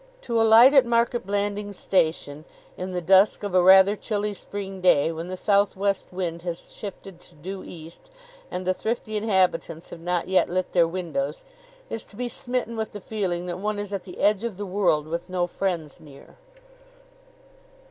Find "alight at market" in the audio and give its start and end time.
0.41-1.27